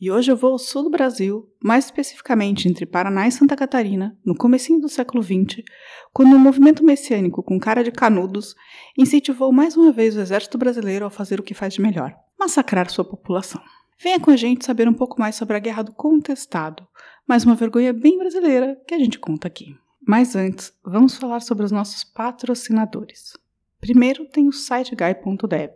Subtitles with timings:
[0.00, 4.16] E hoje eu vou ao sul do Brasil, mais especificamente entre Paraná e Santa Catarina,
[4.24, 5.64] no comecinho do século XX,
[6.12, 8.54] quando um movimento messiânico com cara de canudos
[8.96, 12.88] incentivou mais uma vez o exército brasileiro a fazer o que faz de melhor, massacrar
[12.88, 13.60] sua população.
[14.00, 16.86] Venha com a gente saber um pouco mais sobre a Guerra do Contestado,
[17.26, 19.74] mais uma vergonha bem brasileira que a gente conta aqui.
[20.06, 23.36] Mas antes, vamos falar sobre os nossos patrocinadores.
[23.80, 25.72] Primeiro tem o siteguy.dev,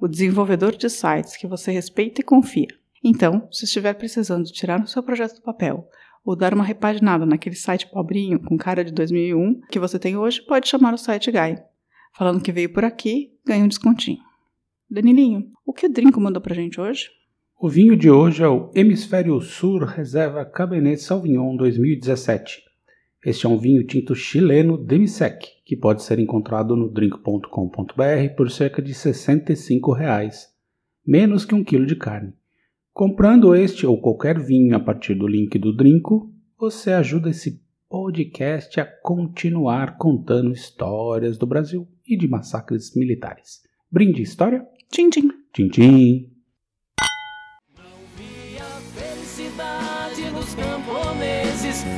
[0.00, 2.83] o desenvolvedor de sites que você respeita e confia.
[3.06, 5.86] Então, se estiver precisando tirar o seu projeto do papel
[6.24, 10.40] ou dar uma repaginada naquele site pobrinho com cara de 2001 que você tem hoje,
[10.40, 11.58] pode chamar o site Guy.
[12.16, 14.20] Falando que veio por aqui, ganha um descontinho.
[14.90, 17.10] Danilinho, o que o Drinco mandou pra gente hoje?
[17.60, 22.62] O vinho de hoje é o Hemisfério Sul Reserva Cabernet Sauvignon 2017.
[23.22, 28.80] Este é um vinho tinto chileno Demisec, que pode ser encontrado no drink.com.br por cerca
[28.80, 30.48] de 65 reais,
[31.06, 32.32] menos que um quilo de carne.
[32.94, 38.78] Comprando este ou qualquer vinho a partir do link do Drinco, você ajuda esse podcast
[38.78, 43.62] a continuar contando histórias do Brasil e de massacres militares.
[43.90, 44.64] Brinde história?
[44.92, 45.28] Tchim, tchim.
[45.52, 46.30] Tchim, tchim.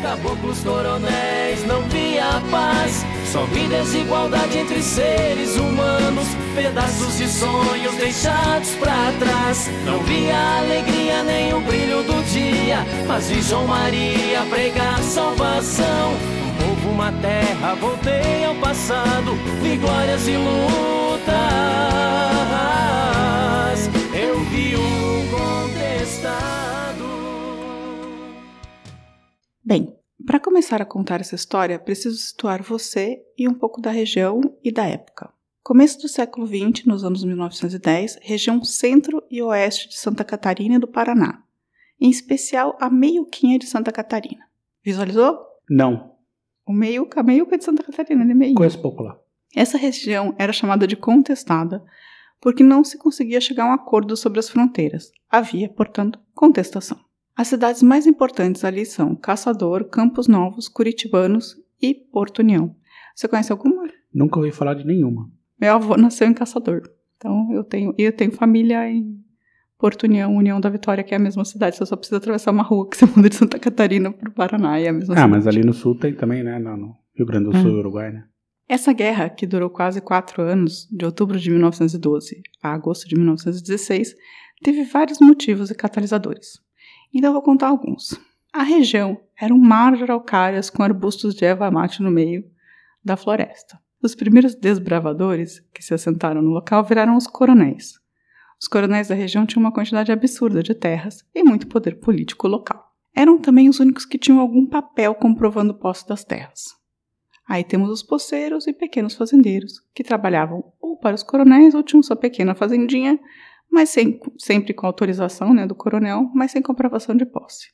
[0.02, 3.04] caboclos coronéis, não via paz.
[3.36, 9.68] Só vi desigualdade entre seres humanos, pedaços de sonhos deixados pra trás.
[9.84, 16.14] Não via alegria nem o brilho do dia, mas vi João Maria pregar salvação.
[16.14, 21.26] Um povo, uma terra, voltei ao passado, vi glórias e lutas.
[24.18, 27.04] Eu vi o contestado.
[29.62, 34.40] Bem, para começar a contar essa história, preciso situar você e um pouco da região
[34.62, 35.32] e da época.
[35.62, 40.78] Começo do século XX, nos anos 1910, região centro e oeste de Santa Catarina e
[40.78, 41.42] do Paraná,
[42.00, 44.44] em especial a meiuquinha de Santa Catarina.
[44.84, 45.38] Visualizou?
[45.68, 46.12] Não.
[46.64, 48.32] O meiuca, a meiuca de Santa Catarina, né?
[48.32, 48.58] Meiuca.
[48.58, 49.18] Conheço pouco lá.
[49.54, 51.84] Essa região era chamada de contestada
[52.40, 55.10] porque não se conseguia chegar a um acordo sobre as fronteiras.
[55.28, 56.98] Havia, portanto, contestação.
[57.36, 62.74] As cidades mais importantes ali são Caçador, Campos Novos, Curitibanos e Porto União.
[63.14, 63.86] Você conhece alguma?
[64.12, 65.30] Nunca ouvi falar de nenhuma.
[65.60, 66.82] Meu avô nasceu em Caçador.
[67.18, 69.22] Então eu tenho, eu tenho família em
[69.78, 71.76] Porto União, União da Vitória, que é a mesma cidade.
[71.76, 74.78] Você só precisa atravessar uma rua que você muda de Santa Catarina para o Paraná,
[74.78, 75.30] é a mesma ah, cidade.
[75.30, 76.58] mas ali no sul tem também, né?
[76.58, 78.24] No, no Rio Grande do Sul e Uruguai, né?
[78.66, 84.14] Essa guerra, que durou quase quatro anos, de outubro de 1912 a agosto de 1916,
[84.62, 86.64] teve vários motivos e catalisadores.
[87.16, 88.20] Então vou contar alguns.
[88.52, 92.44] A região era um mar de araucárias com arbustos de erva mate no meio
[93.02, 93.80] da floresta.
[94.02, 97.94] Os primeiros desbravadores que se assentaram no local viraram os coronéis.
[98.60, 102.86] Os coronéis da região tinham uma quantidade absurda de terras e muito poder político local.
[103.14, 106.64] Eram também os únicos que tinham algum papel comprovando o posse das terras.
[107.48, 112.02] Aí temos os poceiros e pequenos fazendeiros, que trabalhavam ou para os coronéis ou tinham
[112.02, 113.18] sua pequena fazendinha
[113.70, 117.68] mas sem, sempre com autorização né, do coronel, mas sem comprovação de posse.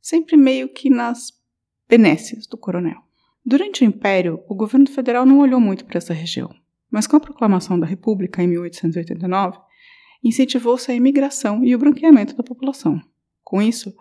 [0.00, 1.32] Sempre meio que nas
[1.88, 3.00] benesses do coronel.
[3.44, 6.54] Durante o Império, o governo federal não olhou muito para essa região,
[6.90, 9.58] mas com a proclamação da República em 1889,
[10.22, 13.00] incentivou-se a imigração e o branqueamento da população.
[13.42, 13.92] Com isso,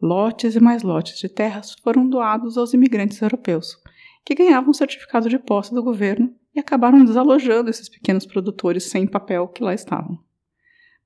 [0.00, 3.76] lotes e mais lotes de terras foram doados aos imigrantes europeus,
[4.24, 9.48] que ganhavam certificado de posse do governo e acabaram desalojando esses pequenos produtores sem papel
[9.48, 10.18] que lá estavam.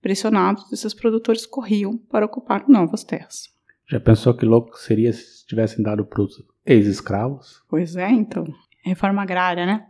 [0.03, 3.49] Pressionados, esses produtores corriam para ocupar novas terras.
[3.89, 7.63] Já pensou que louco seria se tivessem dado para os ex-escravos?
[7.69, 8.45] Pois é, então.
[8.85, 9.87] Reforma agrária, né?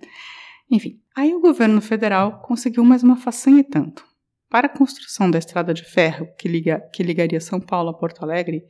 [0.70, 4.04] Enfim, aí o governo federal conseguiu mais uma façanha e tanto.
[4.50, 8.22] Para a construção da estrada de ferro que, liga, que ligaria São Paulo a Porto
[8.22, 8.66] Alegre,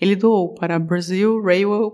[0.00, 1.90] ele doou para a Brazil Railway,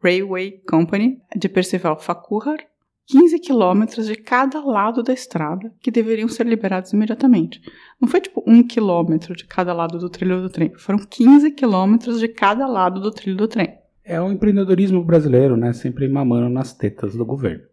[0.00, 2.58] Railway Company de Percival Facurrar
[3.06, 7.60] 15 quilômetros de cada lado da estrada que deveriam ser liberados imediatamente.
[8.00, 12.18] Não foi tipo um quilômetro de cada lado do trilho do trem, foram 15 quilômetros
[12.18, 13.78] de cada lado do trilho do trem.
[14.02, 15.72] É o empreendedorismo brasileiro, né?
[15.72, 17.64] Sempre mamando nas tetas do governo.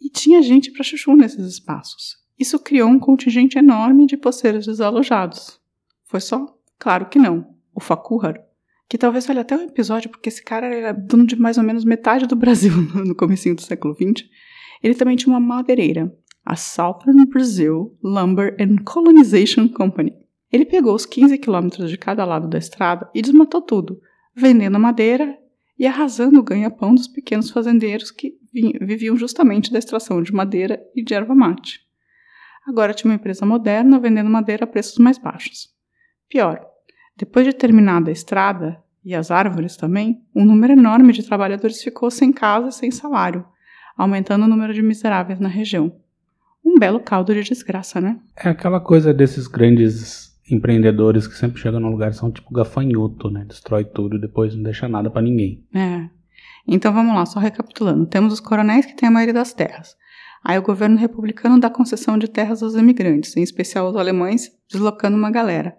[0.00, 2.16] E tinha gente para chuchu nesses espaços.
[2.38, 5.58] Isso criou um contingente enorme de poceiros desalojados.
[6.04, 6.58] Foi só?
[6.78, 7.46] Claro que não.
[7.74, 8.36] O Facurrar
[8.88, 11.84] que talvez valha até um episódio, porque esse cara era dono de mais ou menos
[11.84, 12.72] metade do Brasil
[13.04, 14.24] no comecinho do século XX.
[14.82, 20.12] Ele também tinha uma madeireira, a Southern Brazil Lumber and Colonization Company.
[20.52, 24.00] Ele pegou os 15 quilômetros de cada lado da estrada e desmatou tudo,
[24.34, 25.36] vendendo a madeira
[25.78, 28.38] e arrasando o ganha-pão dos pequenos fazendeiros que
[28.80, 31.80] viviam justamente da extração de madeira e de erva mate.
[32.66, 35.68] Agora tinha uma empresa moderna vendendo madeira a preços mais baixos.
[36.28, 36.64] Pior,
[37.16, 42.10] depois de terminada a estrada, e as árvores também, um número enorme de trabalhadores ficou
[42.10, 43.44] sem casa e sem salário,
[43.96, 45.94] aumentando o número de miseráveis na região.
[46.64, 48.18] Um belo caldo de desgraça, né?
[48.36, 53.44] É aquela coisa desses grandes empreendedores que sempre chegam no lugar são tipo gafanhoto, né?
[53.46, 55.64] Destrói tudo e depois não deixa nada para ninguém.
[55.74, 56.08] É.
[56.66, 58.06] Então vamos lá, só recapitulando.
[58.06, 59.96] Temos os coronéis que têm a maioria das terras.
[60.42, 65.16] Aí o governo republicano dá concessão de terras aos imigrantes, em especial aos alemães, deslocando
[65.16, 65.74] uma galera.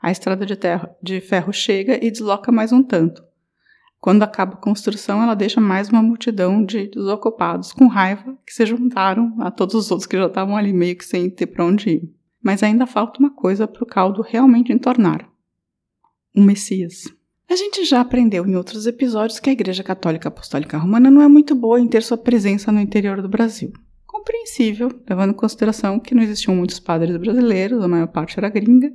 [0.00, 3.22] A estrada de, terra, de ferro chega e desloca mais um tanto.
[4.00, 8.64] Quando acaba a construção, ela deixa mais uma multidão de desocupados com raiva que se
[8.64, 11.90] juntaram a todos os outros que já estavam ali meio que sem ter para onde
[11.90, 12.14] ir.
[12.42, 15.28] Mas ainda falta uma coisa para o caldo realmente entornar:
[16.34, 17.04] o Messias.
[17.50, 21.28] A gente já aprendeu em outros episódios que a Igreja Católica Apostólica Romana não é
[21.28, 23.72] muito boa em ter sua presença no interior do Brasil.
[24.06, 28.92] Compreensível, levando em consideração que não existiam muitos padres brasileiros, a maior parte era gringa,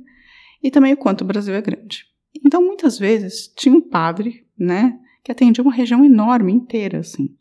[0.62, 2.04] e também o quanto o Brasil é grande.
[2.44, 7.34] Então, muitas vezes, tinha um padre, né, que atendia uma região enorme inteira, assim.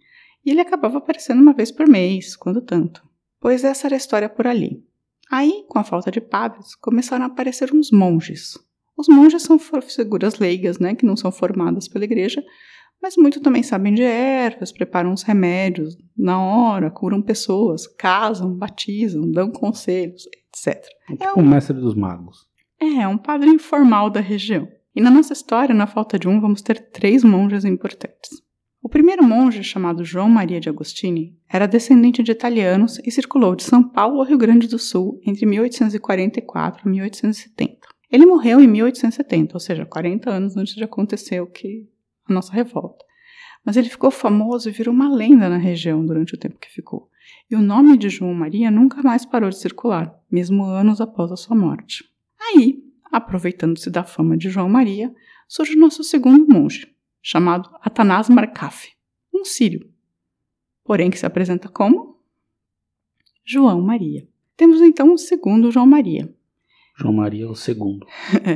[0.45, 3.03] E ele acabava aparecendo uma vez por mês, quando tanto.
[3.39, 4.83] Pois essa era a história por ali.
[5.31, 8.57] Aí, com a falta de padres, começaram a aparecer uns monges.
[8.95, 12.43] Os monges são figuras leigas, né, que não são formadas pela igreja,
[13.01, 19.29] mas muito também sabem de ervas, preparam os remédios na hora, curam pessoas, casam, batizam,
[19.29, 20.85] dão conselhos, etc.
[21.09, 21.41] É tipo é um...
[21.41, 22.47] o mestre dos magos.
[22.79, 24.69] É, um padre informal da região.
[24.95, 28.43] E na nossa história, na falta de um, vamos ter três monges importantes.
[28.81, 33.63] O primeiro monge, chamado João Maria de Agostini, era descendente de italianos e circulou de
[33.63, 37.87] São Paulo ao Rio Grande do Sul entre 1844 e 1870.
[38.11, 41.87] Ele morreu em 1870, ou seja, 40 anos antes de acontecer o que
[42.29, 43.03] a nossa revolta.
[43.65, 47.09] Mas ele ficou famoso e virou uma lenda na região durante o tempo que ficou.
[47.49, 51.37] E o nome de João Maria nunca mais parou de circular, mesmo anos após a
[51.37, 52.03] sua morte.
[52.37, 52.82] Aí,
[53.13, 55.13] aproveitando-se da fama de João Maria,
[55.47, 58.91] surge o nosso segundo monge, chamado Atanás Marcaf,
[59.31, 59.87] um sírio,
[60.83, 62.19] porém que se apresenta como
[63.45, 64.27] João Maria.
[64.57, 66.33] Temos então o segundo João Maria.
[66.97, 68.07] João Maria o segundo.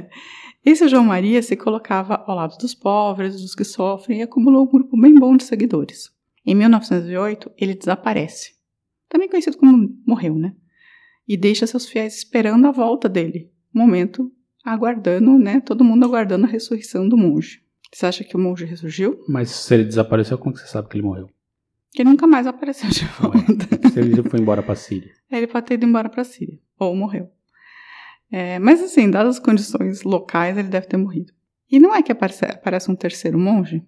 [0.66, 4.70] Esse João Maria se colocava ao lado dos pobres, dos que sofrem e acumulou um
[4.70, 6.12] grupo bem bom de seguidores.
[6.44, 8.56] Em 1908, ele desaparece,
[9.08, 10.56] também conhecido como morreu, né?
[11.28, 14.32] E deixa seus fiéis esperando a volta dele, momento
[14.68, 15.62] aguardando, né?
[15.62, 17.64] Todo mundo aguardando a ressurreição do monge.
[17.94, 19.24] Você acha que o monge ressurgiu?
[19.28, 21.30] Mas se ele desapareceu, como você sabe que ele morreu?
[21.94, 23.40] Que ele nunca mais apareceu de volta.
[23.90, 25.12] se ele foi embora para Síria.
[25.32, 26.60] Ele pode ter ido embora para Síria.
[26.78, 27.30] Ou morreu.
[28.30, 31.32] É, mas assim, dadas as condições locais, ele deve ter morrido.
[31.72, 33.84] E não é que aparece, aparece um terceiro monge?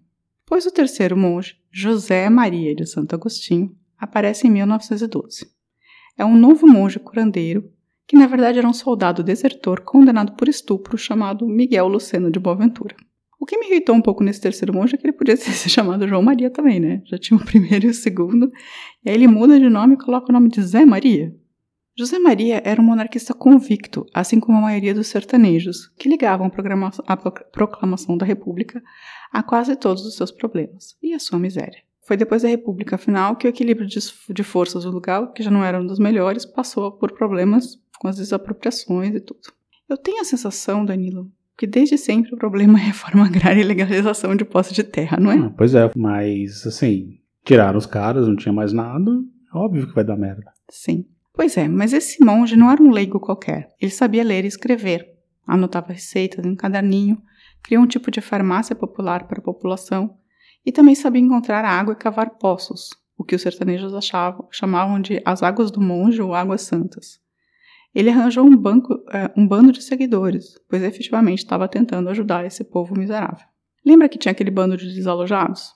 [0.46, 5.46] Pois o terceiro monge, José Maria de Santo Agostinho, aparece em 1912.
[6.18, 7.70] É um novo monge curandeiro
[8.10, 12.96] que na verdade era um soldado desertor condenado por estupro chamado Miguel Luceno de Boaventura.
[13.40, 16.08] O que me irritou um pouco nesse terceiro monge é que ele podia ser chamado
[16.08, 17.04] João Maria também, né?
[17.06, 18.52] Já tinha o primeiro e o segundo.
[19.06, 21.32] E aí ele muda de nome e coloca o nome de Zé Maria.
[21.96, 26.48] José Maria era um monarquista convicto, assim como a maioria dos sertanejos, que ligavam
[27.06, 27.18] a
[27.52, 28.82] proclamação da República
[29.32, 31.84] a quase todos os seus problemas e a sua miséria.
[32.10, 35.64] Foi depois da República, afinal, que o equilíbrio de forças do lugar, que já não
[35.64, 39.42] era um dos melhores, passou por problemas com as desapropriações e tudo.
[39.88, 43.64] Eu tenho a sensação, Danilo, que desde sempre o problema é a reforma agrária e
[43.64, 45.36] legalização de posse de terra, não é?
[45.36, 49.12] Ah, pois é, mas assim, tiraram os caras, não tinha mais nada,
[49.54, 50.52] é óbvio que vai dar merda.
[50.68, 51.06] Sim.
[51.32, 53.70] Pois é, mas esse monge não era um leigo qualquer.
[53.80, 55.14] Ele sabia ler e escrever,
[55.46, 57.22] anotava receitas em um caderninho,
[57.62, 60.18] criou um tipo de farmácia popular para a população
[60.66, 65.22] e também sabia encontrar água e cavar poços, o que os sertanejos achavam, chamavam de
[65.26, 67.20] as águas do monge ou águas santas.
[67.94, 72.64] Ele arranjou um, banco, uh, um bando de seguidores, pois efetivamente estava tentando ajudar esse
[72.64, 73.46] povo miserável.
[73.86, 75.74] Lembra que tinha aquele bando de desalojados?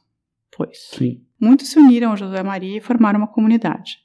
[0.56, 0.90] Pois.
[0.92, 1.26] Sim.
[1.40, 3.98] Muitos se uniram a José Maria e formaram uma comunidade.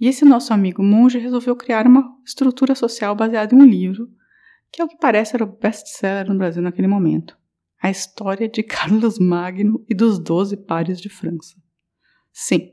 [0.00, 4.08] E esse nosso amigo monge resolveu criar uma estrutura social baseada em um livro,
[4.70, 7.36] que ao que parece era o best-seller no Brasil naquele momento.
[7.82, 11.56] A história de Carlos Magno e dos Doze Pares de França.
[12.32, 12.72] Sim,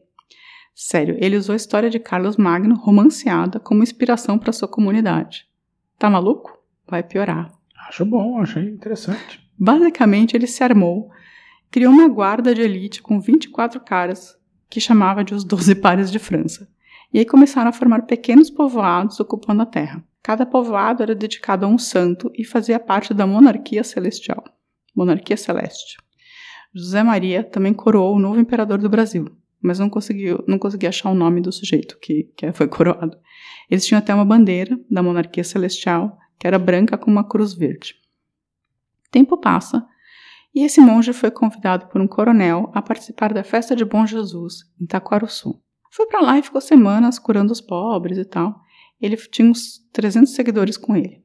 [0.78, 5.48] Sério, ele usou a história de Carlos Magno, romanceada, como inspiração para sua comunidade.
[5.98, 6.60] Tá maluco?
[6.86, 7.50] Vai piorar.
[7.88, 9.42] Acho bom, achei interessante.
[9.58, 11.10] Basicamente, ele se armou,
[11.72, 14.38] criou uma guarda de elite com 24 caras,
[14.70, 16.68] que chamava de os Doze Pares de França.
[17.14, 20.04] E aí começaram a formar pequenos povoados ocupando a terra.
[20.22, 24.44] Cada povoado era dedicado a um santo e fazia parte da monarquia celestial,
[24.96, 25.98] monarquia celeste.
[26.74, 29.26] José Maria também coroou o novo imperador do Brasil,
[29.62, 33.18] mas não conseguiu, não consegui achar o nome do sujeito que, que foi coroado.
[33.70, 37.96] Eles tinham até uma bandeira da monarquia celestial, que era branca com uma cruz verde.
[39.12, 39.86] Tempo passa
[40.56, 44.64] e esse monge foi convidado por um coronel a participar da festa de Bom Jesus,
[44.80, 45.62] em Taquaruçu.
[45.92, 48.62] Foi para lá e ficou semanas curando os pobres e tal.
[49.02, 51.25] Ele tinha uns 300 seguidores com ele.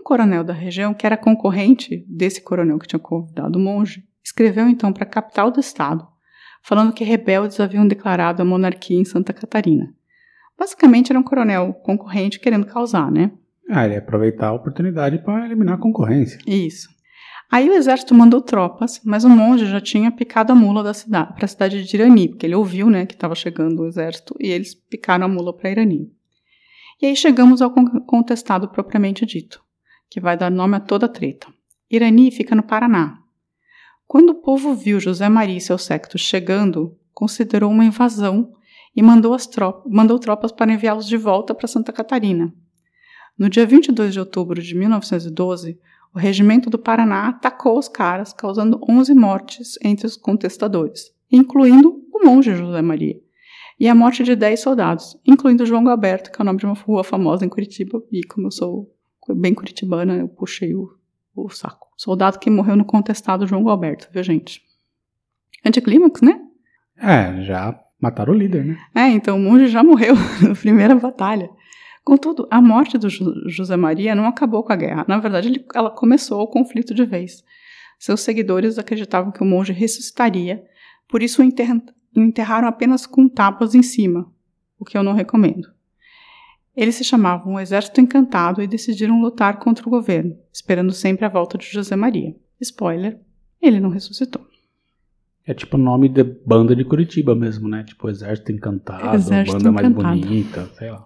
[0.00, 4.66] Um coronel da região, que era concorrente desse coronel que tinha convidado o monge, escreveu
[4.66, 6.08] então para a capital do estado,
[6.62, 9.92] falando que rebeldes haviam declarado a monarquia em Santa Catarina.
[10.58, 13.30] Basicamente era um coronel concorrente querendo causar, né?
[13.68, 16.38] Ah, ele ia aproveitar a oportunidade para eliminar a concorrência.
[16.46, 16.88] Isso.
[17.50, 21.34] Aí o exército mandou tropas, mas o monge já tinha picado a mula da cidade
[21.34, 24.48] para a cidade de Irani, porque ele ouviu, né, que estava chegando o exército e
[24.48, 26.10] eles picaram a mula para Irani.
[27.02, 27.70] E aí chegamos ao
[28.06, 29.62] contestado propriamente dito,
[30.10, 31.46] que vai dar nome a toda a treta.
[31.88, 33.18] Irani fica no Paraná.
[34.06, 38.52] Quando o povo viu José Maria e seu secto chegando, considerou uma invasão
[38.94, 42.52] e mandou, tropas, mandou tropas para enviá-los de volta para Santa Catarina.
[43.38, 45.78] No dia 22 de outubro de 1912,
[46.12, 52.26] o regimento do Paraná atacou os caras, causando 11 mortes entre os contestadores, incluindo o
[52.26, 53.16] monge José Maria,
[53.78, 56.74] e a morte de 10 soldados, incluindo João Galberto, que é o nome de uma
[56.74, 58.92] rua famosa em Curitiba, e como eu sou
[59.34, 60.90] bem curitibana, eu puxei o,
[61.34, 61.88] o saco.
[61.96, 64.62] Soldado que morreu no contestado João Galberto, viu, gente?
[65.64, 66.40] Anticlímax, né?
[66.96, 68.78] É, já mataram o líder, né?
[68.94, 71.50] É, então o monge já morreu na primeira batalha.
[72.02, 73.08] Contudo, a morte do
[73.48, 75.04] José Maria não acabou com a guerra.
[75.06, 77.44] Na verdade, ele, ela começou o conflito de vez.
[77.98, 80.64] Seus seguidores acreditavam que o monge ressuscitaria,
[81.06, 84.32] por isso o, o enterraram apenas com tapas em cima,
[84.78, 85.68] o que eu não recomendo.
[86.80, 91.28] Eles se chamavam o Exército Encantado e decidiram lutar contra o governo, esperando sempre a
[91.28, 92.34] volta de José Maria.
[92.58, 93.20] Spoiler:
[93.60, 94.46] ele não ressuscitou.
[95.46, 97.84] É tipo o nome de banda de Curitiba mesmo, né?
[97.84, 100.02] Tipo Exército Encantado, Exército banda Encantado.
[100.02, 101.04] mais bonita, sei lá.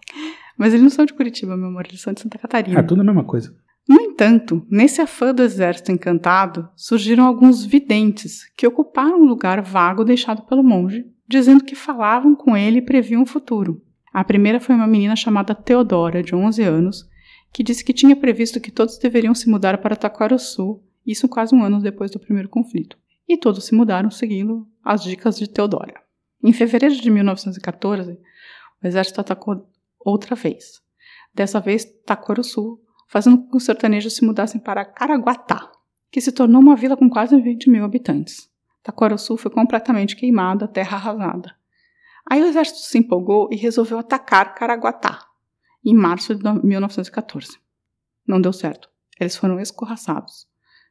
[0.56, 2.78] Mas eles não são de Curitiba, meu amor, eles são de Santa Catarina.
[2.78, 3.52] É tudo a mesma coisa.
[3.88, 10.04] No entanto, nesse afã do exército encantado, surgiram alguns videntes que ocuparam um lugar vago
[10.04, 13.82] deixado pelo monge, dizendo que falavam com ele e previam o futuro.
[14.14, 17.10] A primeira foi uma menina chamada Teodora, de 11 anos,
[17.52, 21.64] que disse que tinha previsto que todos deveriam se mudar para Taquaruçu, isso quase um
[21.64, 22.96] ano depois do primeiro conflito.
[23.28, 26.00] E todos se mudaram seguindo as dicas de Teodora.
[26.44, 28.12] Em fevereiro de 1914,
[28.80, 29.68] o exército atacou
[29.98, 30.80] outra vez.
[31.34, 35.72] Dessa vez, Taquaruçu, fazendo com que os sertanejos se mudassem para Caraguatá,
[36.12, 38.48] que se tornou uma vila com quase 20 mil habitantes.
[38.80, 41.63] Taquaruçu foi completamente queimada, terra arrasada.
[42.28, 45.20] Aí o exército se empolgou e resolveu atacar Caraguatá,
[45.84, 47.58] em março de 1914.
[48.26, 48.88] Não deu certo.
[49.20, 50.46] Eles foram escorraçados.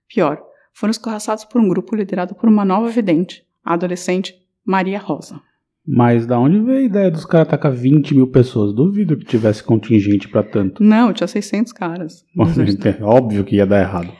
[0.07, 0.41] Pior,
[0.73, 4.35] foram escorraçados por um grupo liderado por uma nova vidente, a adolescente
[4.65, 5.41] Maria Rosa.
[5.85, 8.73] Mas da onde veio a ideia dos caras atacar 20 mil pessoas?
[8.73, 10.81] Duvido que tivesse contingente para tanto.
[10.81, 12.25] Não, tinha 600 caras.
[12.87, 14.13] é óbvio que ia dar errado.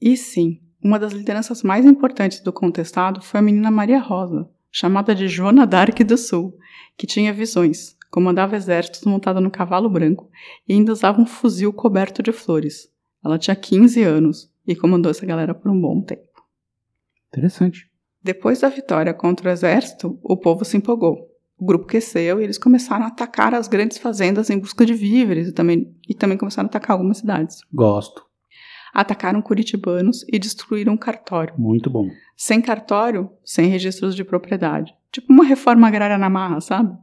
[0.00, 4.46] E sim, uma das lideranças mais importantes do contestado foi a menina Maria Rosa,
[4.78, 6.54] chamada de Joana d'Arc do Sul,
[6.98, 10.28] que tinha visões, comandava exércitos montada no cavalo branco
[10.68, 12.86] e ainda usava um fuzil coberto de flores.
[13.24, 16.28] Ela tinha 15 anos e comandou essa galera por um bom tempo.
[17.28, 17.90] Interessante.
[18.22, 21.26] Depois da vitória contra o exército, o povo se empolgou.
[21.58, 25.48] O grupo cresceu e eles começaram a atacar as grandes fazendas em busca de víveres
[25.48, 27.60] e também, e também começaram a atacar algumas cidades.
[27.72, 28.25] Gosto.
[28.96, 31.52] Atacaram curitibanos e destruíram cartório.
[31.58, 32.08] Muito bom.
[32.34, 34.94] Sem cartório, sem registros de propriedade.
[35.12, 36.96] Tipo uma reforma agrária na marra, sabe?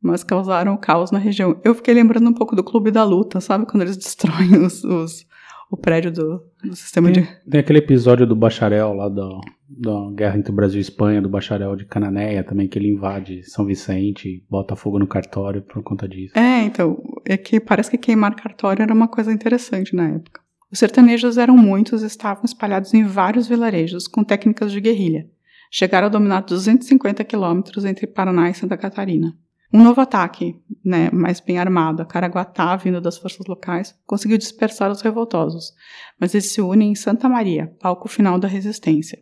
[0.00, 1.60] Mas causaram caos na região.
[1.62, 3.66] Eu fiquei lembrando um pouco do Clube da Luta, sabe?
[3.66, 5.26] Quando eles destroem os, os
[5.70, 7.28] o prédio do, do sistema tem, de.
[7.50, 9.28] Tem aquele episódio do bacharel lá da,
[9.68, 13.42] da guerra entre o Brasil e Espanha, do bacharel de Cananéia também, que ele invade
[13.42, 16.38] São Vicente e bota fogo no cartório por conta disso.
[16.38, 20.45] É, então, é que parece que queimar cartório era uma coisa interessante na época.
[20.76, 25.26] Os sertanejos eram muitos e estavam espalhados em vários vilarejos com técnicas de guerrilha.
[25.70, 29.34] Chegaram a dominar 250 quilômetros entre Paraná e Santa Catarina.
[29.72, 30.54] Um novo ataque,
[30.84, 35.72] né, mais bem armado, a Caraguatá, vindo das forças locais, conseguiu dispersar os revoltosos,
[36.20, 39.18] mas eles se unem em Santa Maria, palco final da resistência.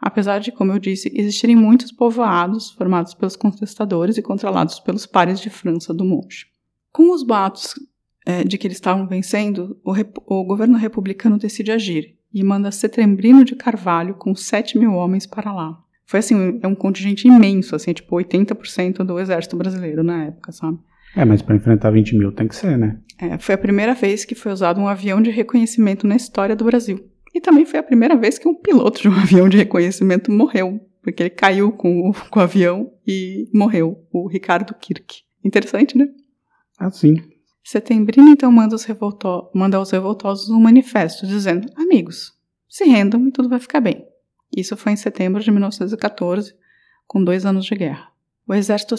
[0.00, 5.38] Apesar de, como eu disse, existirem muitos povoados formados pelos contestadores e controlados pelos pares
[5.38, 6.46] de França do monge.
[6.90, 7.76] Com os boatos
[8.28, 9.94] é, de que eles estavam vencendo, o,
[10.26, 15.50] o governo republicano decide agir, e manda Setembrino de Carvalho com 7 mil homens para
[15.50, 15.78] lá.
[16.04, 20.78] Foi assim, é um contingente imenso, assim, tipo 80% do exército brasileiro na época, sabe?
[21.16, 22.98] É, mas para enfrentar 20 mil tem que ser, né?
[23.18, 26.66] É, foi a primeira vez que foi usado um avião de reconhecimento na história do
[26.66, 27.02] Brasil.
[27.34, 30.78] E também foi a primeira vez que um piloto de um avião de reconhecimento morreu,
[31.02, 35.22] porque ele caiu com o, com o avião e morreu, o Ricardo Kirk.
[35.42, 36.08] Interessante, né?
[36.78, 37.14] Ah, sim.
[37.70, 39.50] Setembrino então manda, os revolto...
[39.54, 42.32] manda aos revoltosos um manifesto dizendo: Amigos,
[42.66, 44.06] se rendam e tudo vai ficar bem.
[44.56, 46.54] Isso foi em setembro de 1914,
[47.06, 48.10] com dois anos de guerra.
[48.46, 48.94] O exército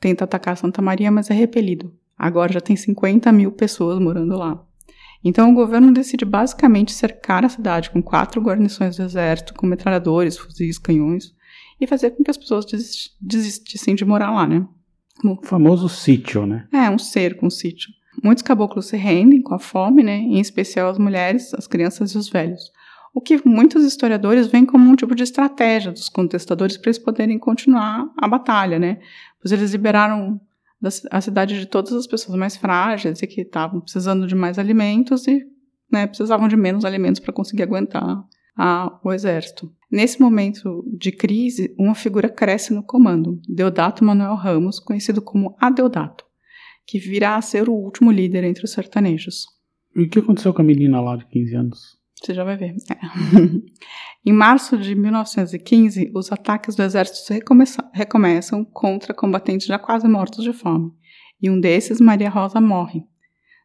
[0.00, 1.94] tenta atacar Santa Maria, mas é repelido.
[2.18, 4.66] Agora já tem 50 mil pessoas morando lá.
[5.22, 10.36] Então o governo decide basicamente cercar a cidade com quatro guarnições do exército, com metralhadores,
[10.36, 11.36] fuzis, canhões,
[11.80, 12.66] e fazer com que as pessoas
[13.20, 14.66] desistissem de morar lá, né?
[15.24, 16.66] O famoso sítio, né?
[16.72, 17.96] É, um cerco, um sítio.
[18.22, 20.16] Muitos caboclos se rendem com a fome, né?
[20.16, 22.72] Em especial as mulheres, as crianças e os velhos.
[23.14, 27.38] O que muitos historiadores veem como um tipo de estratégia dos contestadores para eles poderem
[27.38, 28.98] continuar a batalha, né?
[29.40, 30.40] Pois eles liberaram
[31.10, 35.26] a cidade de todas as pessoas mais frágeis e que estavam precisando de mais alimentos
[35.26, 35.44] e
[35.90, 38.24] né, precisavam de menos alimentos para conseguir aguentar
[38.56, 39.72] a, o exército.
[39.90, 46.24] Nesse momento de crise, uma figura cresce no comando, Deodato Manuel Ramos, conhecido como Adeodato,
[46.88, 49.44] que virá a ser o último líder entre os sertanejos.
[49.94, 51.98] E o que aconteceu com a menina lá de 15 anos?
[52.14, 52.74] Você já vai ver.
[52.90, 52.98] É.
[54.24, 57.38] em março de 1915, os ataques do exército
[57.92, 60.90] recomeçam contra combatentes já quase mortos de fome.
[61.40, 63.04] E um desses, Maria Rosa, morre.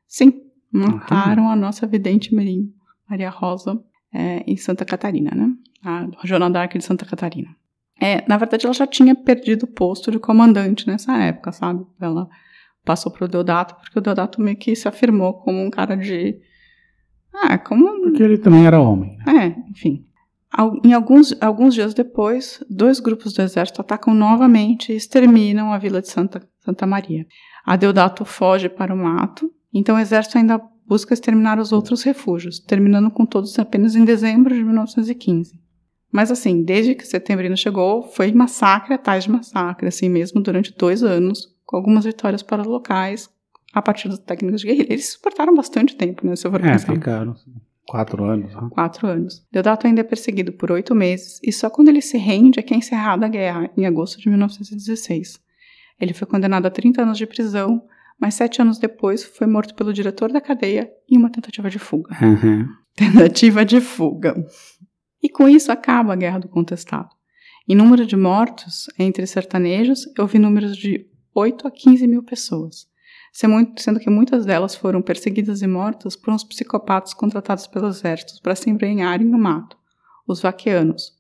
[0.06, 0.34] Sim,
[0.70, 2.74] mataram a nossa vidente Mirim,
[3.10, 3.82] Maria Rosa,
[4.14, 5.50] é, em Santa Catarina, né?
[5.82, 7.56] A Joana d'Arc de Santa Catarina.
[8.00, 11.86] É, na verdade, ela já tinha perdido o posto de comandante nessa época, sabe?
[12.00, 12.28] Ela
[12.84, 16.40] passou para o Deodato, porque o Deodato meio que se afirmou como um cara de
[17.34, 18.02] ah, como.
[18.02, 19.18] Porque ele também era homem.
[19.26, 19.48] Né?
[19.48, 20.06] É, enfim.
[20.84, 26.00] Em alguns, alguns dias depois, dois grupos do exército atacam novamente e exterminam a vila
[26.00, 27.26] de Santa, Santa Maria.
[27.66, 32.60] A Deodato foge para o mato, então o exército ainda busca exterminar os outros refúgios,
[32.60, 35.60] terminando com todos apenas em dezembro de 1915.
[36.12, 41.02] Mas assim, desde que Setembrino chegou, foi massacre atrás de massacre, assim mesmo durante dois
[41.02, 43.30] anos, com algumas vitórias para os locais,
[43.74, 44.94] a partir das técnicas de guerrilha.
[44.94, 46.36] Eles suportaram bastante tempo, né?
[46.36, 46.94] Se eu for é, pensar.
[46.94, 47.36] ficaram.
[47.88, 48.54] Quatro anos.
[48.54, 48.70] Né?
[48.72, 49.46] Quatro anos.
[49.52, 52.74] Deodato ainda é perseguido por oito meses e só quando ele se rende é que
[52.74, 55.42] é encerrada a guerra, em agosto de 1916.
[56.00, 57.84] Ele foi condenado a 30 anos de prisão,
[58.20, 62.16] mas sete anos depois foi morto pelo diretor da cadeia em uma tentativa de fuga.
[62.22, 62.68] Uhum.
[62.96, 64.36] Tentativa de fuga.
[65.22, 67.10] E com isso acaba a Guerra do Contestado.
[67.68, 72.88] Em número de mortos entre sertanejos, eu vi números de 8 a 15 mil pessoas
[73.34, 78.56] sendo que muitas delas foram perseguidas e mortas por uns psicopatas contratados pelos exércitos para
[78.56, 79.76] se embrenharem no mato,
[80.28, 81.14] os vaqueanos,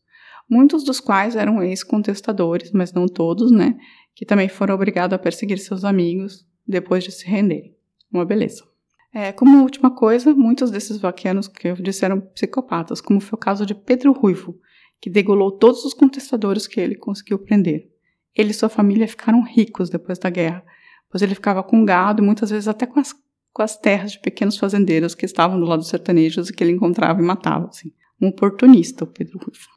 [0.47, 3.75] muitos dos quais eram ex-contestadores, mas não todos, né,
[4.13, 7.75] que também foram obrigados a perseguir seus amigos depois de se renderem.
[8.11, 8.63] Uma beleza.
[9.11, 13.39] É, como última coisa, muitos desses vaqueanos que eu disse eram psicopatas, como foi o
[13.39, 14.59] caso de Pedro Ruivo,
[15.01, 17.92] que degolou todos os contestadores que ele conseguiu prender.
[18.35, 20.63] Ele e sua família ficaram ricos depois da guerra,
[21.09, 23.13] pois ele ficava com gado e muitas vezes até com as,
[23.51, 26.71] com as terras de pequenos fazendeiros que estavam do lado dos sertanejos e que ele
[26.71, 27.91] encontrava e matava, assim.
[28.21, 29.67] Um oportunista, o Pedro Ruivo.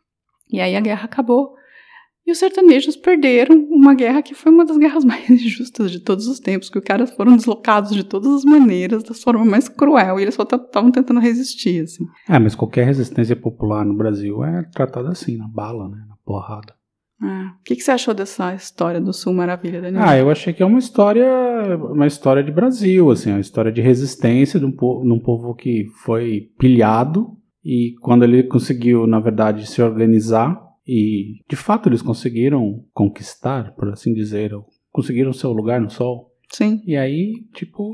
[0.50, 1.56] E aí a guerra acabou
[2.26, 6.26] e os sertanejos perderam uma guerra que foi uma das guerras mais injustas de todos
[6.26, 10.18] os tempos, que os caras foram deslocados de todas as maneiras, da forma mais cruel,
[10.18, 12.04] e eles só estavam tentando resistir, assim.
[12.28, 16.74] É, mas qualquer resistência popular no Brasil é tratada assim, na bala, né, na porrada.
[17.20, 20.02] Ah, o que, que, você achou dessa história do Sul Maravilha, Daniel?
[20.04, 21.26] Ah, eu achei que é uma história,
[21.90, 25.54] uma história de Brasil, assim, uma história de resistência de um povo, de um povo
[25.54, 32.02] que foi pilhado e quando ele conseguiu, na verdade, se organizar e de fato eles
[32.02, 34.52] conseguiram conquistar, por assim dizer,
[34.92, 36.32] conseguiram seu lugar no sol.
[36.50, 36.82] Sim.
[36.86, 37.92] E aí, tipo,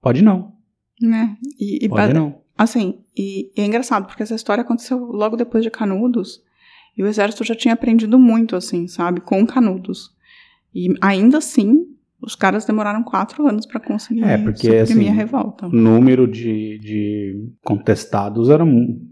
[0.00, 0.54] pode não.
[1.02, 1.36] Né?
[1.58, 2.40] E, e pode não.
[2.56, 6.42] Assim, e, e é engraçado porque essa história aconteceu logo depois de Canudos.
[6.96, 10.10] E o exército já tinha aprendido muito, assim, sabe, com canudos.
[10.74, 11.86] E ainda assim,
[12.22, 15.66] os caras demoraram quatro anos para conseguir é, porque, suprimir assim, a revolta.
[15.66, 18.64] O número de, de contestados era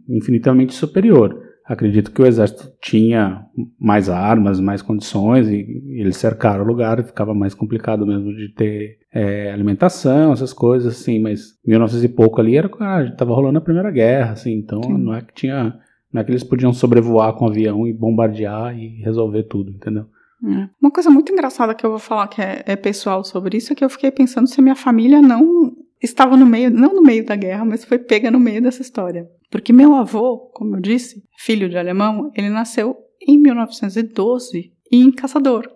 [0.08, 1.48] infinitamente superior.
[1.64, 3.44] Acredito que o exército tinha
[3.78, 5.66] mais armas, mais condições, e
[6.00, 11.20] eles cercaram o lugar, ficava mais complicado mesmo de ter é, alimentação, essas coisas, assim,
[11.20, 14.96] mas 1900 e pouco ali era, ah, estava rolando a Primeira Guerra, assim, então Sim.
[14.96, 15.74] não é que tinha
[16.12, 20.07] não é que eles podiam sobrevoar com o avião e bombardear e resolver tudo, entendeu?
[20.44, 20.68] É.
[20.81, 23.77] Uma coisa muito engraçada que eu vou falar que é, é, pessoal sobre isso é
[23.77, 27.27] que eu fiquei pensando se a minha família não estava no meio, não no meio
[27.27, 29.29] da guerra, mas foi pega no meio dessa história.
[29.51, 35.68] Porque meu avô, como eu disse, filho de alemão, ele nasceu em 1912 em Caçador,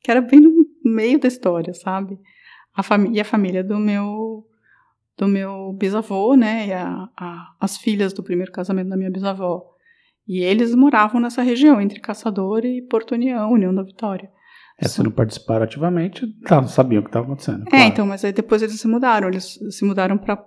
[0.00, 0.52] que era bem no
[0.84, 2.18] meio da história, sabe?
[2.74, 2.82] A
[3.12, 4.44] e a família do meu
[5.16, 9.72] do meu bisavô, né, e a, a, as filhas do primeiro casamento da minha bisavó.
[10.26, 14.30] E eles moravam nessa região, entre Caçador e Porto União, União da Vitória.
[14.78, 17.66] É, se não participaram ativamente, tá, sabiam o que estava acontecendo.
[17.66, 17.84] É, claro.
[17.86, 20.44] então, mas aí depois eles se mudaram, eles se mudaram para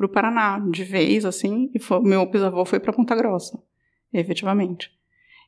[0.00, 3.58] o Paraná, de vez, assim, e foi, meu bisavô foi para Ponta Grossa,
[4.12, 4.90] efetivamente.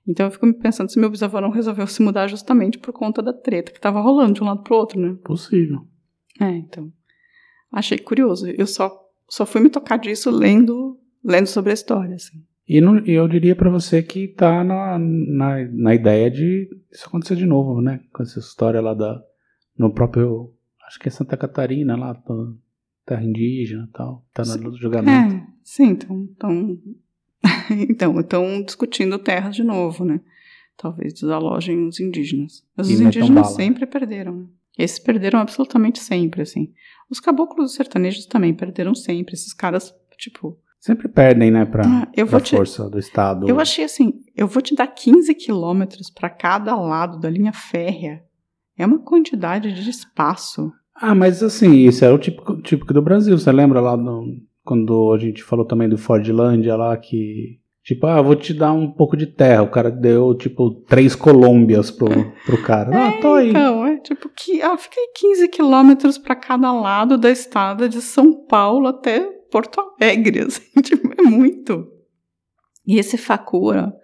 [0.07, 3.23] Então eu fico me pensando se meu bisavô não resolveu se mudar justamente por conta
[3.23, 5.17] da treta que estava rolando de um lado pro outro, né?
[5.25, 5.87] Possível.
[6.41, 6.93] É, então.
[7.75, 8.47] Achei curioso.
[8.49, 8.91] Eu só,
[9.29, 12.43] só fui me tocar disso lendo, lendo sobre a história, assim.
[12.69, 17.37] E não- eu diria pra você que tá na, na, na ideia de isso acontecer
[17.37, 18.01] de novo, né?
[18.13, 19.21] Com essa história lá da.
[19.77, 20.53] No próprio.
[20.87, 22.53] Acho que é Santa Catarina, lá, da
[23.05, 24.25] terra indígena e tal.
[24.33, 25.35] Tá no julgamento.
[25.37, 26.29] É, sim, então.
[26.31, 26.79] Então,
[27.89, 30.21] então, estão discutindo terras de novo, né?
[30.77, 32.65] Talvez desalojem os indígenas.
[32.77, 33.55] Mas E os indígenas bala.
[33.57, 34.47] sempre perderam, né?
[34.79, 36.73] Esses perderam absolutamente sempre, assim.
[37.11, 39.35] Os caboclos sertanejos também perderam sempre.
[39.35, 40.59] Esses caras, tipo.
[40.81, 41.65] Sempre perdem, né?
[41.65, 43.49] Pra, Ah, eu pra vou te- força do Estado.
[43.49, 48.23] Eu achei assim: eu vou te dar 15 quilômetros para cada lado da linha férrea.
[48.77, 50.71] É uma quantidade de espaço.
[50.95, 53.39] Ah, mas assim, isso era o típico, típico do Brasil.
[53.39, 57.59] Você lembra lá no- quando a gente falou também do Fordlândia lá que.
[57.85, 59.63] Tipo, ah, vou te dar um pouco de terra.
[59.63, 62.09] O cara deu, tipo, três Colômbias pro,
[62.47, 63.09] pro cara.
[63.09, 63.51] Ah, tô aí.
[63.51, 64.63] Então, é tipo que.
[64.63, 69.21] Ah, fiquei 15 quilômetros para cada lado da estrada de São Paulo até
[69.51, 70.41] Porto Alegre.
[70.49, 71.87] Assim, tipo, é muito.
[72.87, 73.95] E esse Fakura,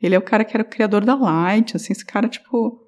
[0.00, 1.74] ele é o cara que era o criador da Light.
[1.74, 2.82] Assim, esse cara, tipo.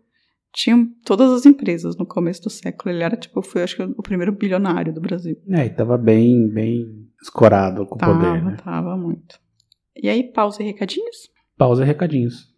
[0.53, 2.95] Tinha todas as empresas no começo do século.
[2.95, 5.37] Ele era, tipo, foi, acho que, o primeiro bilionário do Brasil.
[5.51, 6.87] É, e tava bem, bem
[7.21, 8.57] escorado com o poder, né?
[8.65, 9.45] tava muito.
[10.03, 11.31] E aí, pausa e recadinhos?
[11.57, 12.55] Pausa e recadinhos.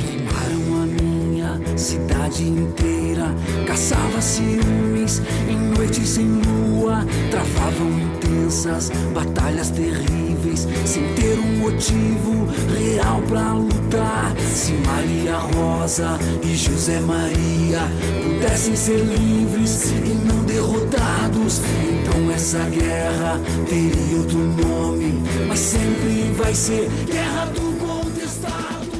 [0.00, 3.26] Queimaram a minha cidade inteira.
[3.66, 7.06] Caçava ciúmes em noites sem lua.
[7.30, 10.66] Travavam intensas batalhas terríveis.
[10.84, 14.23] Sem ter um motivo real pra lutar.
[14.54, 17.80] Se Maria Rosa e José Maria
[18.22, 25.12] pudessem ser livres e não derrotados, então essa guerra teria outro nome.
[25.48, 28.92] Mas sempre vai ser Guerra do Contestado.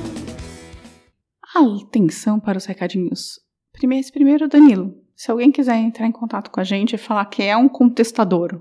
[1.54, 3.38] Atenção para os recadinhos.
[3.72, 7.44] Primeiro, primeiro, Danilo, se alguém quiser entrar em contato com a gente e falar que
[7.44, 8.60] é um contestador,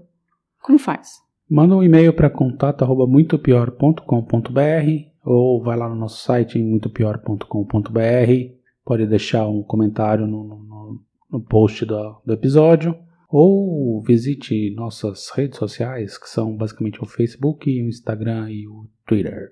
[0.62, 1.24] como faz?
[1.50, 8.56] Manda um e-mail para contato@muitopior.com.br ou vai lá no nosso site muitopior.com.br.
[8.86, 12.96] Pode deixar um comentário no, no- no post do, do episódio
[13.30, 19.50] ou visite nossas redes sociais, que são basicamente o Facebook, o Instagram e o Twitter.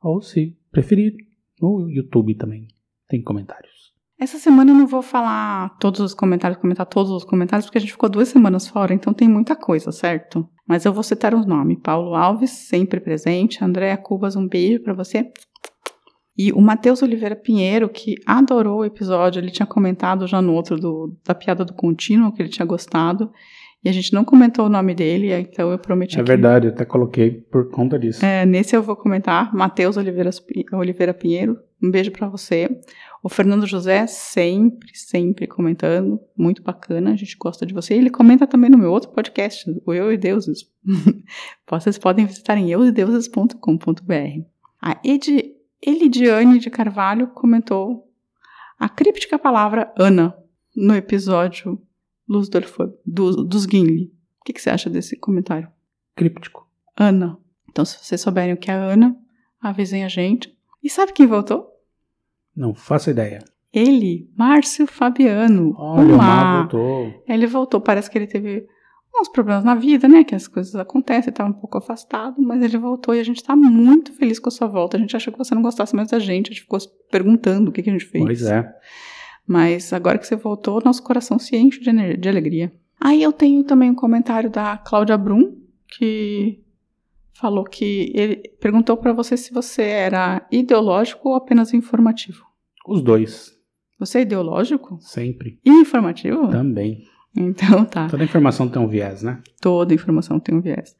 [0.00, 1.14] Ou, se preferir,
[1.60, 2.68] no YouTube também
[3.08, 3.92] tem comentários.
[4.20, 7.80] Essa semana eu não vou falar todos os comentários, comentar todos os comentários, porque a
[7.80, 10.48] gente ficou duas semanas fora, então tem muita coisa, certo?
[10.68, 11.78] Mas eu vou citar os nomes.
[11.82, 13.64] Paulo Alves, sempre presente.
[13.64, 15.32] Andréa Cubas, um beijo pra você.
[16.36, 20.76] E o Matheus Oliveira Pinheiro, que adorou o episódio, ele tinha comentado já no outro
[20.76, 23.32] do, da piada do contínuo, que ele tinha gostado.
[23.82, 26.72] E a gente não comentou o nome dele, então eu prometi É que verdade, eu
[26.72, 28.24] até coloquei por conta disso.
[28.24, 29.52] é, nesse eu vou comentar.
[29.54, 30.30] Matheus Oliveira,
[30.72, 32.68] Oliveira Pinheiro, um beijo pra você.
[33.22, 36.20] O Fernando José, sempre, sempre comentando.
[36.36, 37.94] Muito bacana, a gente gosta de você.
[37.94, 40.70] Ele comenta também no meu outro podcast, o Eu e Deuses.
[41.68, 44.44] Vocês podem visitar em eusedeuses.com.br.
[44.80, 48.08] A Edi, Elidiane de Carvalho comentou
[48.78, 50.36] a críptica palavra Ana
[50.74, 51.80] no episódio
[52.28, 52.60] Luz do,
[53.04, 54.12] do, dos Gimli.
[54.40, 55.68] O que, que você acha desse comentário?
[56.14, 56.68] Críptico.
[56.96, 57.38] Ana.
[57.68, 59.16] Então, se vocês souberem o que é Ana,
[59.60, 60.56] avisem a gente.
[60.82, 61.77] E sabe quem voltou?
[62.58, 63.38] Não faço ideia.
[63.72, 65.74] Ele, Márcio Fabiano.
[65.78, 66.16] Olha, o.
[66.16, 67.24] Mar voltou.
[67.28, 68.66] Ele voltou, parece que ele teve
[69.14, 70.24] uns problemas na vida, né?
[70.24, 73.54] Que as coisas acontecem, estava um pouco afastado, mas ele voltou e a gente tá
[73.54, 74.96] muito feliz com a sua volta.
[74.96, 77.72] A gente achou que você não gostasse mais da gente, a gente ficou perguntando o
[77.72, 78.24] que, que a gente fez.
[78.24, 78.68] Pois é.
[79.46, 82.72] Mas agora que você voltou, nosso coração se enche de, de alegria.
[83.00, 86.60] Aí eu tenho também um comentário da Cláudia Brum, que
[87.32, 92.47] falou que ele perguntou para você se você era ideológico ou apenas informativo.
[92.88, 93.52] Os dois.
[93.98, 95.60] Você é ideológico Sempre.
[95.64, 96.48] e informativo?
[96.48, 97.04] Também.
[97.36, 98.08] Então tá.
[98.08, 99.42] Toda informação tem um viés, né?
[99.60, 100.96] Toda informação tem um viés.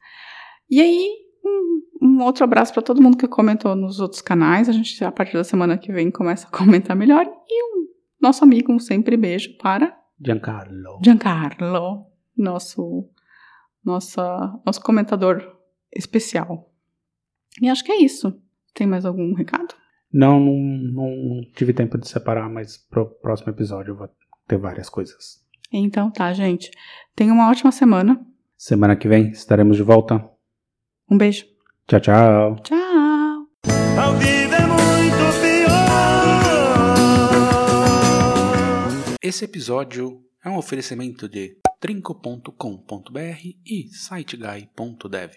[0.69, 1.09] E aí,
[1.43, 4.69] um, um outro abraço para todo mundo que comentou nos outros canais.
[4.69, 7.25] A gente, a partir da semana que vem, começa a comentar melhor.
[7.25, 7.87] E um
[8.21, 10.99] nosso amigo, um sempre beijo para Giancarlo.
[11.03, 12.05] Giancarlo,
[12.37, 13.09] nosso
[13.83, 15.41] nossa, nosso comentador
[15.91, 16.71] especial.
[17.61, 18.39] E acho que é isso.
[18.73, 19.73] Tem mais algum recado?
[20.11, 24.09] Não, não, não tive tempo de separar, mas pro próximo episódio eu vou
[24.47, 25.39] ter várias coisas.
[25.71, 26.71] Então tá, gente.
[27.15, 28.19] Tenha uma ótima semana.
[28.57, 30.27] Semana que vem estaremos de volta.
[31.09, 31.45] Um beijo.
[31.87, 32.55] Tchau, tchau.
[32.63, 33.47] Tchau.
[33.97, 35.79] A vida é muito pior.
[39.21, 45.27] Esse episódio é um oferecimento de trinco.com.br e siteguy.dev.